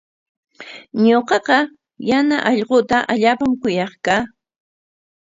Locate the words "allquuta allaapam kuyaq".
2.49-3.93